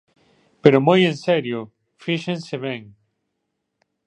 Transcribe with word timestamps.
¡Pero 0.63 0.85
moi 0.87 1.01
en 1.11 1.17
serio!, 1.27 1.59
fíxense 2.05 2.55
ben. 2.65 2.81